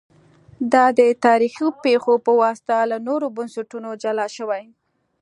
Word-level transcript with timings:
دا 0.73 0.85
د 0.99 1.01
تاریخي 1.25 1.67
پېښو 1.83 2.13
په 2.25 2.31
واسطه 2.41 2.75
له 2.91 2.97
نورو 3.07 3.27
بنسټونو 3.37 3.89
جلا 4.03 4.27
شوي 4.37 4.63